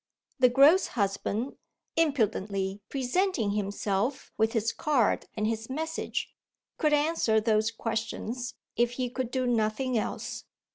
The 0.39 0.49
gross 0.49 0.87
husband, 0.97 1.57
impudently 1.95 2.81
presenting 2.89 3.51
himself 3.51 4.31
with 4.35 4.53
his 4.53 4.73
card 4.73 5.27
and 5.35 5.45
his 5.45 5.69
message, 5.69 6.33
could 6.79 6.91
answer 6.91 7.39
those 7.39 7.69
questions 7.69 8.55
if 8.75 8.93
he 8.93 9.11
could 9.11 9.29
do 9.29 9.45
nothing 9.45 9.99
else. 9.99 10.45